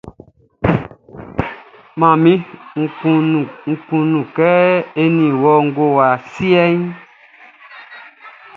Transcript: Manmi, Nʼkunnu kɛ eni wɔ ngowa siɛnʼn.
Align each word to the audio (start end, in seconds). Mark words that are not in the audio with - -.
Manmi, 1.99 2.33
Nʼkunnu 3.73 4.19
kɛ 4.35 4.49
eni 5.03 5.25
wɔ 5.41 5.51
ngowa 5.67 6.07
siɛnʼn. 6.31 6.87